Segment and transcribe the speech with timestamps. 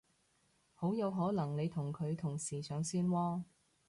[0.73, 3.43] 好有可能你同佢同時上線喎